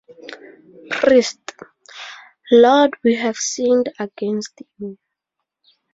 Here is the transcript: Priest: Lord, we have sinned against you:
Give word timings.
Priest: 0.89 1.51
Lord, 2.51 2.97
we 3.03 3.13
have 3.17 3.35
sinned 3.35 3.89
against 3.99 4.63
you: 4.79 4.97